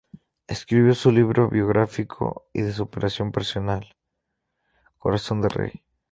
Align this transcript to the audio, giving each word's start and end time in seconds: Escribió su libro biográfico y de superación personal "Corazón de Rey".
Escribió 0.47 0.95
su 0.95 1.11
libro 1.11 1.47
biográfico 1.47 2.47
y 2.53 2.63
de 2.63 2.73
superación 2.73 3.31
personal 3.31 3.95
"Corazón 4.97 5.41
de 5.41 5.49
Rey". 5.49 5.83